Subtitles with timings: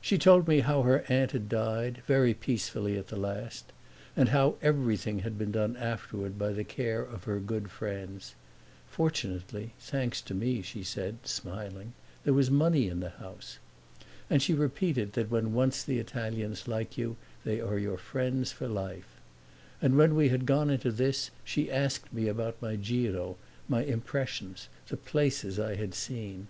[0.00, 3.70] She told me how her aunt had died, very peacefully at the last,
[4.16, 8.34] and how everything had been done afterward by the care of her good friends
[8.88, 11.92] (fortunately, thanks to me, she said, smiling,
[12.24, 13.58] there was money in the house;
[14.30, 18.68] and she repeated that when once the Italians like you they are your friends for
[18.68, 19.20] life);
[19.82, 23.36] and when we had gone into this she asked me about my giro,
[23.68, 26.48] my impressions, the places I had seen.